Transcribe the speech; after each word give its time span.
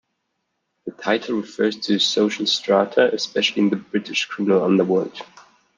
The 0.85 0.91
title 0.93 1.35
refers 1.35 1.77
to 1.81 1.93
the 1.93 1.99
social 1.99 2.47
strata, 2.47 3.13
especially 3.13 3.61
in 3.61 3.69
the 3.69 3.75
British 3.75 4.25
criminal 4.25 4.63
underworld. 4.63 5.21